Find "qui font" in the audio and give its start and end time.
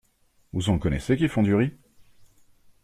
1.15-1.43